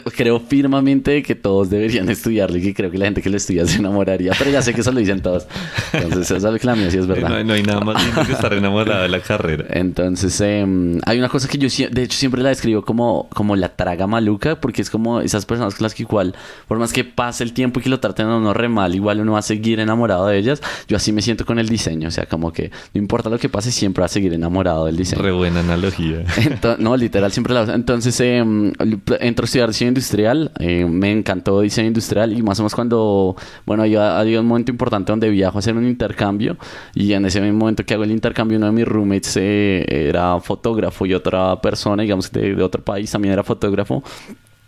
creo 0.16 0.40
firmemente 0.40 1.22
que 1.22 1.34
todos 1.34 1.70
deberían 1.70 2.08
estudiarlo 2.08 2.56
y 2.58 2.62
que 2.62 2.74
creo 2.74 2.90
que 2.90 2.98
la 2.98 3.06
gente 3.06 3.22
que 3.22 3.30
lo 3.30 3.36
estudia 3.36 3.66
se 3.66 3.78
enamoraría, 3.78 4.32
pero 4.38 4.50
ya 4.50 4.62
sé 4.62 4.74
que 4.74 4.80
eso 4.80 4.92
lo 4.92 5.00
dicen 5.00 5.20
todos. 5.20 5.46
Entonces, 5.92 6.30
eso 6.30 6.54
es 6.54 6.64
la 6.64 6.76
mía 6.76 6.90
sí 6.90 6.98
es 6.98 7.06
verdad. 7.08 7.28
No, 7.28 7.44
no 7.44 7.52
hay 7.54 7.62
nada 7.62 7.80
más 7.80 8.02
lindo 8.04 8.24
que 8.24 8.32
estar 8.32 8.52
enamorado 8.52 9.02
de 9.02 9.08
la 9.08 9.20
carrera. 9.20 9.64
Entonces, 9.70 10.40
em, 10.40 10.98
hay 11.04 11.18
una 11.18 11.28
cosa 11.28 11.48
que 11.48 11.58
yo, 11.58 11.68
de 11.90 12.02
hecho, 12.02 12.16
siempre 12.16 12.42
la 12.42 12.50
describo 12.50 12.82
como, 12.82 13.28
como 13.34 13.56
la 13.56 13.70
traga 13.70 14.06
maluca, 14.06 14.60
porque 14.60 14.82
es 14.82 14.90
como 14.90 15.20
esas 15.20 15.46
personas 15.46 15.74
con 15.74 15.84
las 15.84 15.94
que 15.94 16.02
igual, 16.02 16.34
por 16.68 16.78
más 16.78 16.92
que 16.92 17.04
pase 17.04 17.44
el 17.44 17.52
tiempo 17.52 17.80
y 17.80 17.82
que 17.82 17.88
lo 17.88 18.00
traten 18.00 18.26
a 18.26 18.36
uno 18.36 18.54
re 18.54 18.68
mal, 18.68 18.94
igual 18.94 19.20
uno 19.20 19.32
va 19.32 19.40
a 19.40 19.42
seguir 19.42 19.80
enamorado 19.80 20.26
de 20.26 20.38
ellas. 20.38 20.62
Yo 20.88 20.96
así 20.96 21.12
me 21.12 21.22
siento 21.22 21.44
con 21.44 21.58
el 21.58 21.68
diseño, 21.68 22.08
o 22.08 22.10
sea, 22.10 22.26
como 22.26 22.52
que 22.52 22.70
no 22.94 23.00
importa 23.00 23.28
lo 23.28 23.38
que 23.38 23.48
pase, 23.48 23.72
siempre 23.72 24.02
va 24.02 24.06
a 24.06 24.08
seguir 24.08 24.32
enamorado 24.32 24.86
del 24.86 24.96
diseño. 24.96 25.22
Re 25.22 25.32
buena 25.32 25.60
analogía. 25.60 26.24
No, 26.78 26.96
literal, 26.96 27.32
siempre 27.32 27.54
la 27.54 27.62
uso. 27.62 27.74
Entonces, 27.74 28.18
eh, 28.20 28.38
entro 28.38 29.44
a 29.44 29.46
estudiar 29.46 29.74
industrial. 29.88 30.52
eh, 30.58 30.84
me 30.86 31.12
encantó 31.12 31.60
diseño 31.60 31.88
industrial. 31.88 32.32
Y 32.32 32.42
más 32.42 32.58
o 32.58 32.62
menos 32.62 32.74
cuando, 32.74 33.36
bueno, 33.66 33.86
yo 33.86 34.02
había 34.02 34.40
un 34.40 34.46
momento 34.46 34.70
importante 34.70 35.12
donde 35.12 35.30
viajo 35.30 35.58
a 35.58 35.60
hacer 35.60 35.76
un 35.76 35.86
intercambio. 35.86 36.56
Y 36.94 37.12
en 37.12 37.26
ese 37.26 37.40
mismo 37.40 37.58
momento 37.58 37.84
que 37.84 37.94
hago 37.94 38.04
el 38.04 38.10
intercambio, 38.10 38.58
uno 38.58 38.66
de 38.66 38.72
mis 38.72 38.86
roommates 38.86 39.36
eh, 39.36 39.84
era 39.88 40.40
fotógrafo 40.40 41.06
y 41.06 41.14
otra 41.14 41.60
persona, 41.60 42.02
digamos, 42.02 42.30
de 42.32 42.62
otro 42.62 42.82
país 42.82 43.10
también 43.10 43.32
era 43.32 43.42
fotógrafo. 43.42 44.02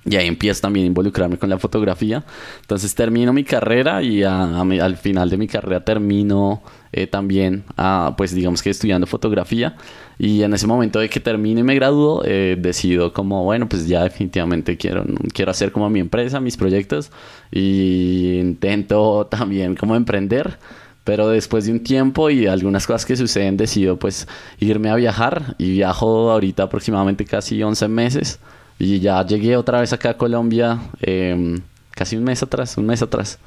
Y 0.06 0.16
ahí 0.16 0.26
empiezo 0.26 0.60
también 0.60 0.84
a 0.84 0.86
involucrarme 0.88 1.38
con 1.38 1.48
la 1.48 1.58
fotografía. 1.58 2.24
Entonces 2.60 2.94
termino 2.94 3.32
mi 3.32 3.42
carrera 3.44 4.02
y 4.02 4.22
a- 4.22 4.60
a 4.60 4.64
mi- 4.64 4.78
al 4.78 4.96
final 4.96 5.30
de 5.30 5.36
mi 5.38 5.46
carrera 5.48 5.84
termino 5.84 6.62
eh, 6.96 7.08
también, 7.08 7.64
ah, 7.76 8.14
pues 8.16 8.32
digamos 8.34 8.62
que 8.62 8.70
estudiando 8.70 9.06
fotografía. 9.08 9.74
Y 10.16 10.42
en 10.42 10.54
ese 10.54 10.66
momento 10.68 11.00
de 11.00 11.08
que 11.08 11.18
termino 11.18 11.58
y 11.58 11.62
me 11.64 11.74
gradúo, 11.74 12.22
eh, 12.24 12.56
decido 12.56 13.12
como, 13.12 13.42
bueno, 13.42 13.68
pues 13.68 13.88
ya 13.88 14.04
definitivamente 14.04 14.76
quiero, 14.76 15.04
quiero 15.32 15.50
hacer 15.50 15.72
como 15.72 15.90
mi 15.90 15.98
empresa, 16.00 16.38
mis 16.38 16.56
proyectos. 16.56 17.10
Y 17.50 18.38
intento 18.40 19.26
también 19.30 19.74
como 19.74 19.96
emprender. 19.96 20.58
Pero 21.04 21.28
después 21.28 21.66
de 21.66 21.72
un 21.72 21.80
tiempo 21.80 22.30
y 22.30 22.46
algunas 22.46 22.86
cosas 22.86 23.04
que 23.04 23.16
suceden, 23.16 23.56
decido 23.58 23.98
pues 23.98 24.26
irme 24.60 24.88
a 24.90 24.94
viajar. 24.96 25.54
Y 25.58 25.70
viajo 25.72 26.30
ahorita 26.30 26.62
aproximadamente 26.64 27.24
casi 27.24 27.62
11 27.62 27.88
meses. 27.88 28.38
Y 28.78 28.98
ya 29.00 29.24
llegué 29.24 29.56
otra 29.56 29.80
vez 29.80 29.92
acá 29.92 30.10
a 30.10 30.16
Colombia, 30.16 30.78
em, 31.00 31.60
casi 31.92 32.16
un 32.16 32.24
mes 32.24 32.42
atrás, 32.42 32.76
un 32.76 32.86
mes 32.86 33.02
atrás. 33.02 33.38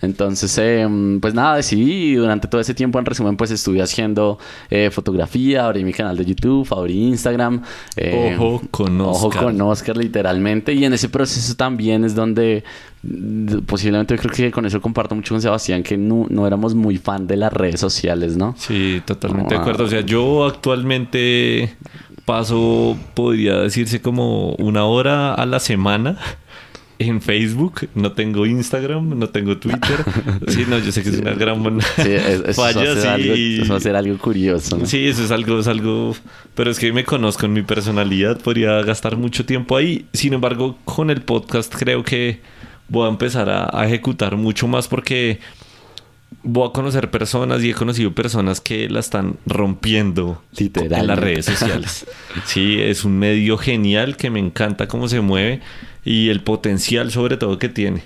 Entonces, 0.00 0.58
em, 0.58 1.20
pues 1.20 1.32
nada, 1.32 1.54
decidí 1.54 2.16
durante 2.16 2.48
todo 2.48 2.60
ese 2.60 2.74
tiempo, 2.74 2.98
en 2.98 3.04
resumen, 3.06 3.36
pues 3.36 3.52
estuve 3.52 3.80
haciendo 3.80 4.36
eh, 4.68 4.90
fotografía, 4.90 5.64
abrí 5.66 5.84
mi 5.84 5.92
canal 5.92 6.16
de 6.16 6.24
YouTube, 6.24 6.66
abrí 6.76 7.04
Instagram. 7.06 7.62
eh, 7.96 8.34
Ojo 8.36 8.60
con 8.72 9.00
Ojo 9.00 9.28
Oscar. 9.28 9.44
con 9.44 9.60
Oscar, 9.60 9.96
literalmente. 9.96 10.72
Y 10.72 10.84
en 10.84 10.92
ese 10.94 11.08
proceso 11.08 11.54
también 11.54 12.04
es 12.04 12.16
donde 12.16 12.64
posiblemente 13.66 14.16
yo 14.16 14.22
creo 14.22 14.34
que 14.34 14.50
con 14.50 14.66
eso 14.66 14.80
comparto 14.80 15.14
mucho 15.14 15.34
con 15.34 15.42
Sebastián, 15.42 15.84
que 15.84 15.96
no, 15.96 16.26
no 16.28 16.48
éramos 16.48 16.74
muy 16.74 16.98
fan 16.98 17.28
de 17.28 17.36
las 17.36 17.52
redes 17.52 17.78
sociales, 17.78 18.36
¿no? 18.36 18.56
Sí, 18.58 19.00
totalmente 19.04 19.54
de 19.54 19.60
acuerdo. 19.60 19.84
O 19.84 19.88
sea, 19.88 20.00
yo 20.00 20.44
actualmente 20.46 21.76
paso, 22.24 22.96
podría 23.14 23.58
decirse 23.58 24.00
como 24.00 24.50
una 24.54 24.84
hora 24.84 25.34
a 25.34 25.46
la 25.46 25.60
semana 25.60 26.18
en 26.98 27.20
Facebook. 27.20 27.88
No 27.94 28.12
tengo 28.12 28.46
Instagram, 28.46 29.18
no 29.18 29.28
tengo 29.28 29.58
Twitter. 29.58 30.04
Sí, 30.48 30.64
no, 30.68 30.78
yo 30.78 30.92
sé 30.92 31.02
que 31.02 31.10
es 31.10 31.18
una 31.18 31.32
gran 31.32 31.80
Sí, 31.80 32.12
eso, 32.12 32.44
va 32.44 32.52
falla, 32.72 33.00
sí. 33.00 33.06
algo, 33.06 33.34
eso 33.34 33.72
va 33.72 33.76
a 33.78 33.80
ser 33.80 33.96
algo 33.96 34.18
curioso. 34.18 34.76
¿no? 34.76 34.86
Sí, 34.86 35.06
eso 35.06 35.24
es 35.24 35.30
algo, 35.30 35.58
es 35.60 35.66
algo, 35.68 36.14
pero 36.54 36.70
es 36.70 36.78
que 36.78 36.92
me 36.92 37.04
conozco 37.04 37.46
en 37.46 37.52
mi 37.52 37.62
personalidad, 37.62 38.40
podría 38.40 38.82
gastar 38.82 39.16
mucho 39.16 39.44
tiempo 39.44 39.76
ahí. 39.76 40.06
Sin 40.12 40.34
embargo, 40.34 40.78
con 40.84 41.10
el 41.10 41.22
podcast 41.22 41.74
creo 41.74 42.02
que 42.02 42.40
voy 42.88 43.06
a 43.06 43.10
empezar 43.10 43.48
a, 43.48 43.70
a 43.72 43.86
ejecutar 43.86 44.36
mucho 44.36 44.68
más 44.68 44.88
porque 44.88 45.38
voy 46.44 46.68
a 46.68 46.72
conocer 46.72 47.10
personas 47.10 47.62
y 47.62 47.70
he 47.70 47.74
conocido 47.74 48.12
personas 48.12 48.60
que 48.60 48.88
la 48.88 49.00
están 49.00 49.36
rompiendo 49.46 50.42
en 50.52 50.64
Literalmente. 50.64 51.06
las 51.06 51.18
redes 51.18 51.44
sociales. 51.46 52.06
Sí, 52.46 52.80
es 52.80 53.04
un 53.04 53.18
medio 53.18 53.58
genial 53.58 54.16
que 54.16 54.30
me 54.30 54.40
encanta 54.40 54.88
cómo 54.88 55.06
se 55.08 55.20
mueve 55.20 55.60
y 56.04 56.30
el 56.30 56.40
potencial 56.42 57.10
sobre 57.10 57.36
todo 57.36 57.58
que 57.58 57.68
tiene. 57.68 58.04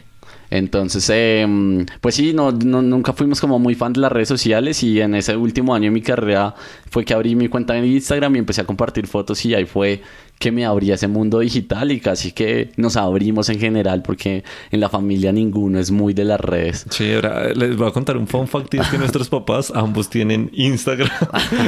Entonces, 0.56 1.08
em, 1.10 1.86
pues 2.00 2.14
sí, 2.14 2.32
no, 2.32 2.52
no- 2.52 2.82
nunca 2.82 3.12
fuimos 3.12 3.40
como 3.40 3.58
muy 3.58 3.74
fan 3.74 3.92
de 3.92 4.00
las 4.00 4.12
redes 4.12 4.28
sociales 4.28 4.82
y 4.82 5.00
en 5.00 5.14
ese 5.14 5.36
último 5.36 5.74
año 5.74 5.84
de 5.84 5.90
mi 5.90 6.02
carrera 6.02 6.54
fue 6.90 7.04
que 7.04 7.14
abrí 7.14 7.34
mi 7.36 7.48
cuenta 7.48 7.76
en 7.76 7.84
Instagram 7.84 8.36
y 8.36 8.38
empecé 8.40 8.60
a 8.62 8.64
compartir 8.64 9.06
fotos 9.06 9.44
y 9.44 9.54
ahí 9.54 9.66
fue 9.66 10.02
que 10.38 10.52
me 10.52 10.66
abría 10.66 10.96
ese 10.96 11.08
mundo 11.08 11.38
digital 11.38 11.90
y 11.92 11.98
casi 12.00 12.30
que 12.32 12.70
nos 12.76 12.96
abrimos 12.96 13.48
en 13.48 13.58
general 13.58 14.02
porque 14.02 14.44
en 14.70 14.80
la 14.80 14.90
familia 14.90 15.32
ninguno 15.32 15.78
es 15.78 15.90
muy 15.90 16.12
de 16.12 16.24
las 16.26 16.38
redes. 16.40 16.84
Sí, 16.90 17.10
ahora 17.14 17.54
les 17.54 17.74
voy 17.76 17.88
a 17.88 17.90
contar 17.90 18.18
un 18.18 18.26
fun 18.26 18.46
fact 18.46 18.74
y 18.74 18.78
es 18.78 18.86
que 18.88 18.98
nuestros 18.98 19.28
papás 19.30 19.72
ambos 19.74 20.10
tienen 20.10 20.50
Instagram. 20.52 21.08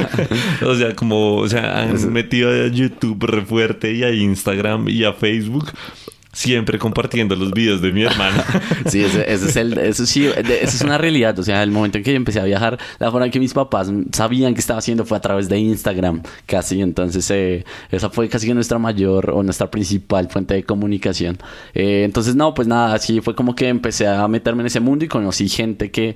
o 0.65 0.75
sea, 0.75 0.95
como, 0.95 1.37
o 1.37 1.47
sea, 1.47 1.81
han 1.81 2.11
metido 2.13 2.49
a 2.51 2.67
YouTube 2.67 3.23
re 3.25 3.43
fuerte 3.43 3.91
y 3.93 4.03
a 4.03 4.11
Instagram 4.13 4.87
y 4.89 5.03
a 5.03 5.13
Facebook. 5.13 5.65
Siempre 6.31 6.77
compartiendo 6.77 7.35
los 7.35 7.51
videos 7.51 7.81
de 7.81 7.91
mi 7.91 8.03
hermana. 8.03 8.45
Sí, 8.85 9.03
ese 9.03 9.23
es 9.33 9.55
el, 9.55 9.77
eso 9.77 10.05
sí, 10.05 10.25
eso 10.25 10.45
es 10.47 10.81
una 10.81 10.97
realidad. 10.97 11.37
O 11.37 11.43
sea, 11.43 11.61
el 11.63 11.71
momento 11.71 11.97
en 11.97 12.03
que 12.03 12.11
yo 12.11 12.17
empecé 12.17 12.39
a 12.39 12.43
viajar, 12.43 12.79
la 12.97 13.11
forma 13.11 13.25
en 13.25 13.31
que 13.31 13.39
mis 13.39 13.53
papás 13.53 13.91
sabían 14.11 14.53
que 14.53 14.59
estaba 14.59 14.79
haciendo 14.79 15.05
fue 15.05 15.17
a 15.17 15.21
través 15.21 15.49
de 15.49 15.57
Instagram, 15.57 16.21
casi. 16.45 16.81
Entonces, 16.81 17.29
eh, 17.31 17.65
esa 17.91 18.09
fue 18.09 18.29
casi 18.29 18.53
nuestra 18.53 18.79
mayor 18.79 19.31
o 19.31 19.43
nuestra 19.43 19.69
principal 19.69 20.29
fuente 20.29 20.53
de 20.53 20.63
comunicación. 20.63 21.37
Eh, 21.73 22.03
entonces, 22.05 22.35
no, 22.35 22.53
pues 22.53 22.67
nada, 22.67 22.93
así 22.93 23.21
fue 23.21 23.35
como 23.35 23.55
que 23.55 23.67
empecé 23.67 24.07
a 24.07 24.27
meterme 24.27 24.61
en 24.61 24.67
ese 24.67 24.79
mundo 24.79 25.05
y 25.05 25.07
conocí 25.07 25.49
gente 25.49 25.91
que 25.91 26.15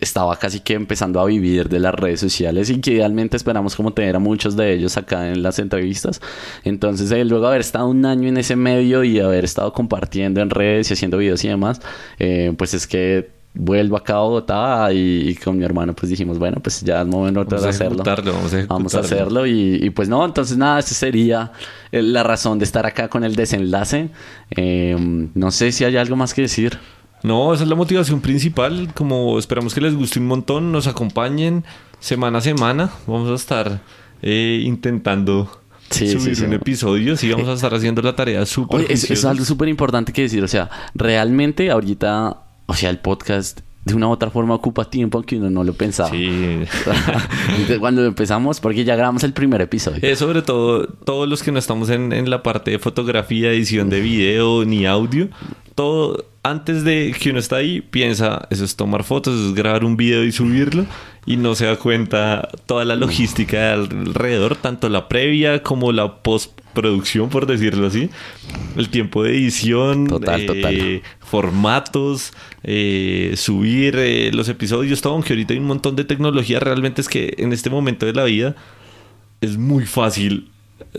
estaba 0.00 0.36
casi 0.36 0.60
que 0.60 0.74
empezando 0.74 1.20
a 1.20 1.26
vivir 1.26 1.68
de 1.68 1.78
las 1.78 1.94
redes 1.94 2.20
sociales 2.20 2.70
y 2.70 2.80
que 2.80 2.92
idealmente 2.92 3.36
esperamos 3.36 3.76
como 3.76 3.92
tener 3.92 4.16
a 4.16 4.18
muchos 4.18 4.56
de 4.56 4.72
ellos 4.72 4.96
acá 4.96 5.28
en 5.28 5.42
las 5.42 5.58
entrevistas. 5.58 6.20
Entonces, 6.64 7.10
eh, 7.12 7.24
luego 7.24 7.46
haber 7.46 7.60
estado 7.60 7.88
un 7.88 8.04
año 8.06 8.28
en 8.28 8.38
ese 8.38 8.56
medio 8.56 9.04
y 9.04 9.20
haber 9.20 9.44
estado 9.50 9.72
compartiendo 9.72 10.40
en 10.40 10.50
redes 10.50 10.90
y 10.90 10.94
haciendo 10.94 11.18
videos 11.18 11.44
y 11.44 11.48
demás, 11.48 11.80
eh, 12.18 12.52
pues 12.56 12.74
es 12.74 12.86
que 12.86 13.30
vuelvo 13.52 13.96
acá 13.96 14.14
a 14.14 14.20
Bogotá 14.20 14.92
y, 14.92 15.28
y 15.28 15.34
con 15.34 15.58
mi 15.58 15.64
hermano 15.64 15.92
pues 15.92 16.08
dijimos, 16.08 16.38
bueno, 16.38 16.58
pues 16.62 16.82
ya 16.82 17.00
es 17.02 17.06
momento 17.08 17.44
Vamos 17.44 17.62
de 17.62 17.66
a 17.66 17.70
hacerlo. 17.70 18.04
vamos 18.32 18.54
a 18.54 18.58
Vamos 18.68 18.94
a 18.94 19.00
ejecutarlo. 19.00 19.00
hacerlo 19.00 19.46
y, 19.46 19.80
y 19.82 19.90
pues 19.90 20.08
no, 20.08 20.24
entonces 20.24 20.56
nada, 20.56 20.78
esa 20.78 20.94
sería 20.94 21.52
eh, 21.90 22.00
la 22.02 22.22
razón 22.22 22.58
de 22.60 22.64
estar 22.64 22.86
acá 22.86 23.08
con 23.08 23.24
el 23.24 23.34
desenlace. 23.34 24.10
Eh, 24.52 24.96
no 25.34 25.50
sé 25.50 25.72
si 25.72 25.84
hay 25.84 25.96
algo 25.96 26.14
más 26.16 26.32
que 26.32 26.42
decir. 26.42 26.78
No, 27.22 27.52
esa 27.52 27.64
es 27.64 27.68
la 27.68 27.74
motivación 27.74 28.20
principal. 28.20 28.92
Como 28.94 29.38
esperamos 29.38 29.74
que 29.74 29.80
les 29.80 29.94
guste 29.94 30.20
un 30.20 30.26
montón, 30.26 30.72
nos 30.72 30.86
acompañen 30.86 31.64
semana 31.98 32.38
a 32.38 32.40
semana. 32.40 32.90
Vamos 33.06 33.28
a 33.30 33.34
estar 33.34 33.80
eh, 34.22 34.62
intentando 34.64 35.59
Sí, 35.90 36.08
subir 36.08 36.20
sí, 36.20 36.34
sí. 36.36 36.44
un 36.44 36.52
episodio. 36.52 37.16
Sí, 37.16 37.30
vamos 37.30 37.48
a 37.48 37.54
estar 37.54 37.74
haciendo 37.74 38.00
la 38.02 38.14
tarea 38.14 38.46
súper 38.46 38.86
es, 38.88 39.10
es 39.10 39.24
algo 39.24 39.44
súper 39.44 39.68
importante 39.68 40.12
que 40.12 40.22
decir. 40.22 40.42
O 40.42 40.48
sea, 40.48 40.70
realmente 40.94 41.70
ahorita, 41.70 42.42
o 42.66 42.74
sea, 42.74 42.90
el 42.90 42.98
podcast 42.98 43.60
de 43.84 43.94
una 43.94 44.08
u 44.08 44.10
otra 44.10 44.30
forma 44.30 44.54
ocupa 44.54 44.84
tiempo 44.84 45.18
aunque 45.18 45.36
uno 45.36 45.50
no 45.50 45.64
lo 45.64 45.72
pensaba. 45.72 46.10
Sí. 46.10 46.26
Entonces, 47.48 47.78
Cuando 47.78 48.04
empezamos, 48.04 48.60
porque 48.60 48.84
ya 48.84 48.94
grabamos 48.94 49.24
el 49.24 49.32
primer 49.32 49.60
episodio. 49.60 50.00
Eh, 50.02 50.16
sobre 50.16 50.42
todo, 50.42 50.86
todos 50.86 51.28
los 51.28 51.42
que 51.42 51.50
no 51.50 51.58
estamos 51.58 51.90
en, 51.90 52.12
en 52.12 52.30
la 52.30 52.42
parte 52.42 52.70
de 52.70 52.78
fotografía, 52.78 53.50
edición 53.50 53.90
de 53.90 54.00
video 54.00 54.64
ni 54.64 54.86
audio, 54.86 55.28
todo 55.74 56.26
antes 56.42 56.84
de 56.84 57.14
que 57.18 57.30
uno 57.30 57.38
está 57.38 57.56
ahí, 57.56 57.80
piensa, 57.80 58.46
eso 58.50 58.64
es 58.64 58.76
tomar 58.76 59.04
fotos, 59.04 59.34
eso 59.38 59.48
es 59.48 59.54
grabar 59.54 59.84
un 59.84 59.96
video 59.96 60.24
y 60.24 60.32
subirlo, 60.32 60.86
y 61.26 61.36
no 61.36 61.54
se 61.54 61.66
da 61.66 61.76
cuenta 61.76 62.48
toda 62.66 62.84
la 62.84 62.96
logística 62.96 63.72
alrededor, 63.74 64.56
tanto 64.56 64.88
la 64.88 65.08
previa 65.08 65.62
como 65.62 65.92
la 65.92 66.22
postproducción, 66.22 67.28
por 67.28 67.46
decirlo 67.46 67.86
así, 67.86 68.10
el 68.76 68.88
tiempo 68.88 69.22
de 69.22 69.36
edición, 69.36 70.06
Total, 70.06 70.40
eh, 70.40 70.46
total. 70.46 71.02
formatos, 71.20 72.32
eh, 72.62 73.34
subir 73.36 73.96
eh, 73.96 74.30
los 74.32 74.48
episodios, 74.48 75.00
todo, 75.02 75.14
aunque 75.14 75.34
ahorita 75.34 75.52
hay 75.52 75.60
un 75.60 75.66
montón 75.66 75.94
de 75.96 76.04
tecnología, 76.04 76.58
realmente 76.58 77.00
es 77.00 77.08
que 77.08 77.34
en 77.38 77.52
este 77.52 77.70
momento 77.70 78.06
de 78.06 78.14
la 78.14 78.24
vida 78.24 78.56
es 79.40 79.56
muy 79.56 79.84
fácil 79.86 80.50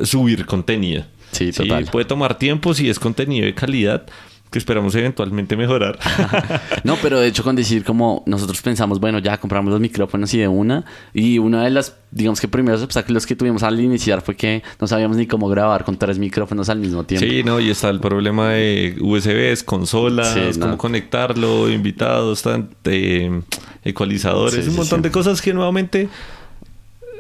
subir 0.04 0.46
contenido. 0.46 1.06
Sí, 1.32 1.52
total. 1.52 1.86
puede 1.86 2.06
tomar 2.06 2.38
tiempo 2.38 2.74
si 2.74 2.90
es 2.90 3.00
contenido 3.00 3.46
de 3.46 3.54
calidad, 3.54 4.06
que 4.52 4.60
esperamos 4.60 4.94
eventualmente 4.96 5.56
mejorar. 5.58 5.98
No, 6.84 6.96
pero 7.02 7.20
de 7.20 7.28
hecho 7.28 7.44
con 7.44 7.56
decir 7.56 7.84
como 7.84 8.24
nosotros 8.26 8.62
pensamos, 8.62 9.00
bueno, 9.00 9.20
ya 9.20 9.38
compramos 9.38 9.72
los 9.72 9.80
micrófonos 9.80 10.34
y 10.34 10.40
de 10.40 10.48
una. 10.48 10.84
Y 11.14 11.38
una 11.38 11.64
de 11.64 11.70
las, 11.70 11.96
digamos 12.12 12.42
que 12.42 12.48
primeros 12.48 12.82
obstáculos 12.82 13.26
que 13.26 13.36
tuvimos 13.36 13.64
al 13.64 13.80
iniciar 13.80 14.22
fue 14.22 14.36
que 14.36 14.62
no 14.80 14.88
sabíamos 14.88 15.16
ni 15.18 15.28
cómo 15.28 15.48
grabar 15.48 15.84
con 15.86 15.98
tres 15.98 16.18
micrófonos 16.20 16.70
al 16.70 16.80
mismo 16.80 17.04
tiempo. 17.04 17.26
sí, 17.26 17.44
no, 17.44 17.60
y 17.60 17.70
está 17.70 17.90
el 17.90 18.00
problema 18.00 18.50
de 18.50 18.98
USBs, 19.00 19.64
consolas, 19.64 20.34
Sí, 20.34 20.60
no. 20.60 20.66
cómo 20.66 20.78
conectarlo, 20.78 21.70
invitados, 21.70 22.44
eh, 22.86 23.42
ecualizadores, 23.84 24.66
Sí, 24.66 24.70
un 24.72 24.78
montón 24.78 25.02
de 25.02 25.12
cosas 25.12 25.42
que 25.42 25.54
nuevamente 25.54 26.10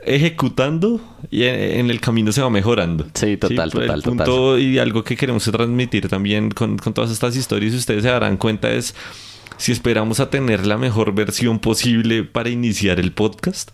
ejecutando 0.04 1.00
y 1.30 1.44
en, 1.44 1.90
el 1.90 2.00
camino 2.00 2.32
se 2.32 2.42
va 2.42 2.50
mejorando. 2.50 3.08
Sí, 3.14 3.38
total, 3.38 3.72
total, 3.72 4.02
punto 4.02 4.58
y 4.58 4.80
algo 4.80 5.04
que 5.04 5.16
queremos 5.16 5.44
transmitir 5.44 6.08
también 6.08 6.50
con, 6.50 6.78
con 6.78 6.94
todas 6.94 7.12
estas 7.12 7.36
historias, 7.36 7.74
y 7.74 7.78
ustedes 7.78 8.04
se 8.04 8.10
darán 8.10 8.38
cuenta 8.38 8.72
es 8.72 8.96
si 9.58 9.72
esperamos 9.72 10.20
a 10.20 10.30
tener 10.30 10.66
la 10.66 10.78
mejor 10.78 11.14
versión 11.14 11.60
posible 11.60 12.24
para 12.24 12.50
iniciar 12.50 13.00
el 13.00 13.12
podcast, 13.12 13.72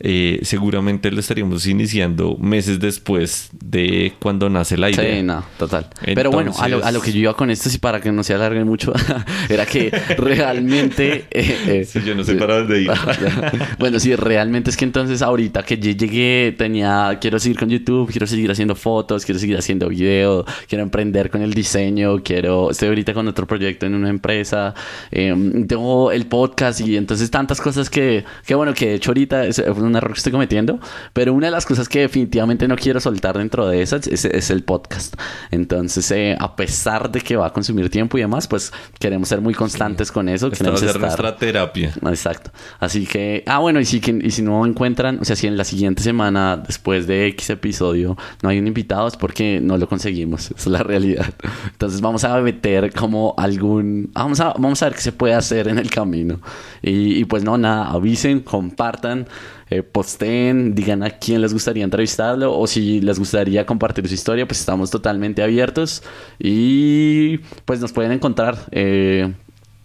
eh, 0.00 0.40
seguramente 0.42 1.10
lo 1.10 1.20
estaríamos 1.20 1.66
iniciando 1.66 2.36
meses 2.38 2.78
después 2.80 3.50
de 3.52 4.12
cuando 4.20 4.50
nace 4.50 4.76
la 4.76 4.90
idea. 4.90 5.16
Sí, 5.16 5.22
no, 5.22 5.44
total. 5.58 5.88
Pero 6.04 6.30
bueno, 6.30 6.52
a 6.58 6.68
lo, 6.68 6.84
a 6.84 6.92
lo 6.92 7.00
que 7.00 7.12
yo 7.12 7.20
iba 7.20 7.34
con 7.34 7.50
esto, 7.50 7.70
sí, 7.70 7.78
para 7.78 8.00
que 8.00 8.12
no 8.12 8.22
se 8.22 8.34
alargue 8.34 8.64
mucho, 8.64 8.92
era 9.48 9.66
que 9.66 9.90
realmente... 10.18 11.26
eh, 11.30 11.58
eh, 11.66 11.84
Sí, 11.96 12.00
yo 12.04 12.14
no 12.14 12.24
sé 12.24 12.34
para 12.34 12.58
dónde 12.58 12.82
ir. 12.82 12.90
bueno, 13.78 13.98
sí, 14.00 14.14
realmente 14.16 14.70
es 14.70 14.76
que 14.76 14.84
entonces 14.84 15.22
ahorita 15.22 15.62
que 15.62 15.78
yo 15.78 15.92
llegué, 15.92 16.54
tenía, 16.56 17.18
quiero 17.20 17.38
seguir 17.38 17.58
con 17.58 17.68
YouTube, 17.68 18.10
quiero 18.10 18.26
seguir 18.26 18.50
haciendo 18.50 18.74
fotos, 18.74 19.24
quiero 19.24 19.38
seguir 19.38 19.56
haciendo 19.56 19.88
video, 19.88 20.44
quiero 20.68 20.82
emprender 20.82 21.30
con 21.30 21.42
el 21.42 21.54
diseño, 21.54 22.22
quiero, 22.22 22.70
estoy 22.70 22.88
ahorita 22.88 23.14
con 23.14 23.28
otro 23.28 23.46
proyecto 23.46 23.86
en 23.86 23.94
una 23.94 24.10
empresa, 24.10 24.74
eh, 25.10 25.34
tengo 25.68 26.10
el 26.12 26.26
podcast 26.26 26.80
y 26.80 26.96
entonces 26.96 27.30
tantas 27.30 27.60
cosas 27.60 27.88
que, 27.88 28.24
que 28.44 28.54
bueno, 28.54 28.74
que 28.74 28.88
de 28.88 28.94
hecho 28.96 29.10
ahorita 29.10 29.46
es 29.46 29.62
un 29.86 29.96
error 29.96 30.12
que 30.12 30.18
estoy 30.18 30.32
cometiendo, 30.32 30.78
pero 31.12 31.32
una 31.34 31.46
de 31.46 31.50
las 31.52 31.66
cosas 31.66 31.88
que 31.88 32.00
definitivamente 32.00 32.66
no 32.68 32.76
quiero 32.76 33.00
soltar 33.00 33.38
dentro 33.38 33.66
de 33.68 33.82
esas 33.82 34.06
es, 34.06 34.24
es 34.24 34.50
el 34.50 34.62
podcast. 34.64 35.14
Entonces, 35.50 36.10
eh, 36.10 36.36
a 36.38 36.56
pesar 36.56 37.10
de 37.10 37.20
que 37.20 37.36
va 37.36 37.46
a 37.46 37.52
consumir 37.52 37.90
tiempo 37.90 38.18
y 38.18 38.20
demás, 38.20 38.46
pues 38.48 38.72
queremos 38.98 39.28
ser 39.28 39.40
muy 39.40 39.54
constantes 39.54 40.10
con 40.12 40.28
eso. 40.28 40.48
Esta 40.48 40.64
va 40.70 40.70
a 40.70 40.74
queremos 40.74 40.80
ser 40.80 40.88
estar- 40.90 41.00
nuestra 41.00 41.36
terapia. 41.36 41.92
Exacto. 42.08 42.50
Así 42.80 43.06
que, 43.06 43.42
ah, 43.46 43.58
bueno, 43.58 43.80
y 43.80 43.84
si, 43.84 44.00
y 44.22 44.30
si 44.30 44.42
no 44.42 44.64
encuentran, 44.66 45.18
o 45.20 45.24
sea, 45.24 45.36
si 45.36 45.46
en 45.46 45.56
la 45.56 45.64
siguiente 45.64 46.02
semana, 46.02 46.56
después 46.56 47.06
de 47.06 47.26
X 47.28 47.50
episodio, 47.50 48.16
no 48.42 48.48
hay 48.48 48.58
un 48.58 48.66
invitado, 48.66 49.06
es 49.08 49.16
porque 49.16 49.60
no 49.62 49.78
lo 49.78 49.88
conseguimos. 49.88 50.46
Esa 50.50 50.54
es 50.56 50.66
la 50.66 50.82
realidad. 50.82 51.26
Entonces 51.72 52.00
vamos 52.00 52.24
a 52.24 52.38
meter 52.40 52.92
como 52.92 53.34
algún, 53.36 54.10
vamos 54.12 54.40
a, 54.40 54.52
vamos 54.54 54.82
a 54.82 54.86
ver 54.86 54.94
qué 54.94 55.00
se 55.02 55.12
puede 55.12 55.34
hacer 55.34 55.68
en 55.68 55.78
el 55.78 55.90
camino. 55.90 56.40
Y, 56.82 57.16
y 57.20 57.24
pues 57.24 57.44
no, 57.44 57.56
nada, 57.58 57.90
avisen, 57.90 58.40
compartan. 58.40 59.26
Eh, 59.68 59.82
posteen, 59.82 60.74
digan 60.74 61.02
a 61.02 61.10
quién 61.10 61.40
les 61.40 61.52
gustaría 61.52 61.82
entrevistarlo 61.82 62.56
o 62.56 62.66
si 62.66 63.00
les 63.00 63.18
gustaría 63.18 63.66
compartir 63.66 64.06
su 64.06 64.14
historia, 64.14 64.46
pues 64.46 64.60
estamos 64.60 64.90
totalmente 64.90 65.42
abiertos 65.42 66.02
y 66.38 67.38
pues 67.64 67.80
nos 67.80 67.92
pueden 67.92 68.12
encontrar 68.12 68.58
eh, 68.70 69.32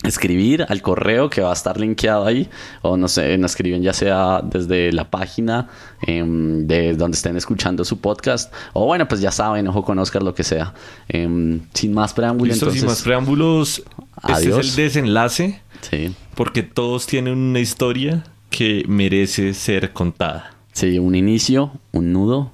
escribir 0.03 0.65
al 0.67 0.81
correo 0.81 1.29
que 1.29 1.41
va 1.41 1.51
a 1.51 1.53
estar 1.53 1.79
linkeado 1.79 2.25
ahí 2.25 2.49
o 2.81 2.97
no 2.97 3.07
sé, 3.07 3.37
nos 3.37 3.51
escriben 3.51 3.81
ya 3.81 3.93
sea 3.93 4.41
desde 4.43 4.91
la 4.91 5.09
página 5.09 5.69
em, 6.01 6.67
de 6.67 6.93
donde 6.93 7.15
estén 7.15 7.37
escuchando 7.37 7.83
su 7.83 7.99
podcast 7.99 8.53
o 8.73 8.85
bueno, 8.85 9.07
pues 9.07 9.21
ya 9.21 9.31
saben, 9.31 9.67
ojo 9.67 9.83
con 9.83 9.99
Oscar, 9.99 10.23
lo 10.23 10.33
que 10.33 10.43
sea. 10.43 10.73
Em, 11.07 11.61
sin 11.73 11.93
más 11.93 12.13
preámbulo, 12.13 12.51
Listo, 12.51 12.65
entonces... 12.65 12.81
sin 12.81 12.89
más 12.89 13.01
preámbulos, 13.01 13.83
este 14.27 14.33
Adiós. 14.33 14.59
es 14.59 14.69
el 14.69 14.75
desenlace 14.75 15.61
sí, 15.81 16.15
porque 16.35 16.63
todos 16.63 17.07
tienen 17.07 17.37
una 17.37 17.59
historia 17.59 18.23
que 18.51 18.83
merece 18.87 19.55
ser 19.55 19.93
contada. 19.93 20.53
sí, 20.73 20.99
un 20.99 21.15
inicio, 21.15 21.71
un 21.91 22.13
nudo 22.13 22.51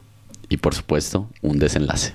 y 0.47 0.57
por 0.57 0.73
supuesto 0.73 1.27
un 1.41 1.59
desenlace. 1.59 2.13